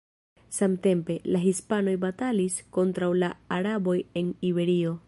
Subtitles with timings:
[0.59, 4.99] Samtempe, la hispanoj batalis kontraŭ la araboj en Iberio.